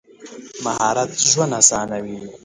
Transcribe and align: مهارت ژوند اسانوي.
مهارت 0.63 1.11
ژوند 1.31 1.53
اسانوي. 1.61 2.17